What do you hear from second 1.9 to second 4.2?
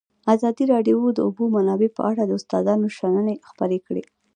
په اړه د استادانو شننې خپرې کړي.